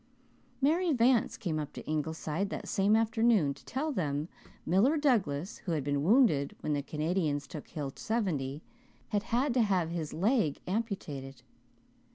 Mary 0.61 0.91
Vance 0.91 1.37
came 1.37 1.59
up 1.59 1.73
to 1.73 1.85
Ingleside 1.87 2.49
that 2.49 2.67
same 2.67 2.95
afternoon 2.95 3.53
to 3.53 3.63
tell 3.65 3.91
them 3.91 4.29
that 4.47 4.67
Miller 4.71 4.97
Douglas, 4.97 5.59
who 5.59 5.73
had 5.73 5.83
been 5.83 6.01
wounded 6.01 6.55
when 6.61 6.73
the 6.73 6.81
Canadians 6.81 7.45
took 7.45 7.67
Hill 7.67 7.93
70, 7.95 8.63
had 9.09 9.21
had 9.21 9.53
to 9.53 9.61
have 9.61 9.91
his 9.91 10.11
leg 10.11 10.59
amputated. 10.65 11.43